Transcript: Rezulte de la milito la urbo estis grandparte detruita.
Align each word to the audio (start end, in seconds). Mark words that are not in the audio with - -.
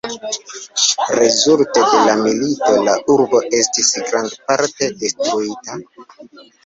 Rezulte 1.17 1.83
de 1.91 1.99
la 2.07 2.15
milito 2.21 2.71
la 2.87 2.95
urbo 3.17 3.43
estis 3.59 3.93
grandparte 4.09 4.93
detruita. 5.05 5.81